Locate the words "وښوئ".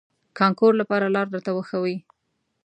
1.53-1.95